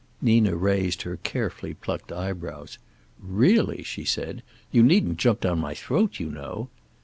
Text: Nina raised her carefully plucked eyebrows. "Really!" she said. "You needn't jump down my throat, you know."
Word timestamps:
Nina 0.19 0.55
raised 0.55 1.03
her 1.03 1.17
carefully 1.17 1.75
plucked 1.75 2.11
eyebrows. 2.11 2.79
"Really!" 3.21 3.83
she 3.83 4.03
said. 4.03 4.41
"You 4.71 4.81
needn't 4.81 5.17
jump 5.17 5.41
down 5.41 5.59
my 5.59 5.75
throat, 5.75 6.19
you 6.19 6.31
know." 6.31 6.69